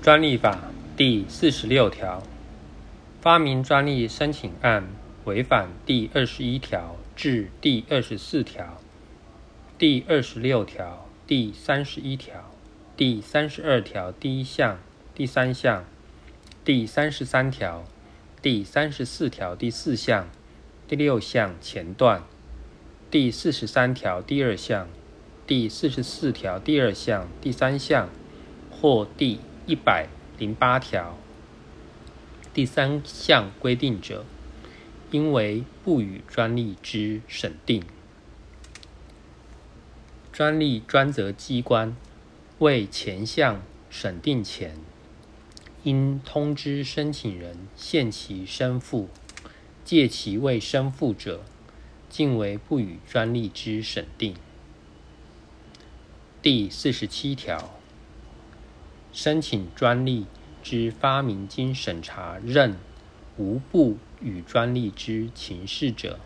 [0.00, 2.22] 专利法第四十六条，
[3.20, 4.84] 发明专利申请案
[5.24, 8.80] 违反第二十一条至第二十四条、
[9.76, 12.48] 第二十六条、第三十一条、
[12.96, 14.78] 第三十二条第一项、
[15.16, 15.84] 第三项、
[16.64, 17.84] 第三十三条、
[18.40, 20.28] 第三十四条第四项、
[20.86, 22.22] 第六项前段、
[23.10, 24.88] 第四十三条第二项、
[25.44, 28.08] 第四十四条第二项第三项
[28.70, 31.18] 或第一百零八条
[32.54, 34.24] 第三项规定者，
[35.10, 37.82] 应为不予专利之审定。
[40.32, 41.94] 专利专责机关
[42.60, 43.60] 为前项
[43.90, 44.78] 审定前，
[45.82, 49.10] 应通知申请人限期申复，
[49.84, 51.44] 届期未申复者，
[52.08, 54.34] 尽为不予专利之审定。
[56.40, 57.77] 第四十七条。
[59.20, 60.26] 申请专利
[60.62, 62.76] 之发明经审查认
[63.36, 66.20] 无不予专利之情事者，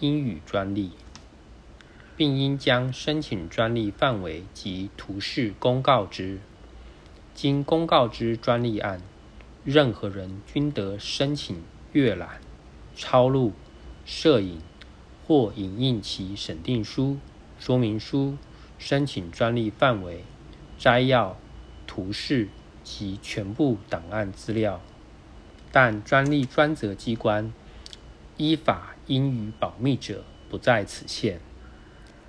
[0.00, 0.90] 应予专利，
[2.14, 6.40] 并应将申请专利范围及图示公告之。
[7.32, 9.00] 经公告之专利案，
[9.64, 11.62] 任何人均得申请
[11.94, 12.38] 阅览、
[12.94, 13.54] 抄录、
[14.04, 14.60] 摄影
[15.26, 17.16] 或影印其审定书、
[17.58, 18.36] 说明书、
[18.78, 20.22] 申请专利范围、
[20.78, 21.38] 摘要。
[21.94, 22.48] 图示
[22.82, 24.80] 及全部档案资料，
[25.70, 27.52] 但专利专责机关
[28.36, 31.38] 依法应予保密者不在此限。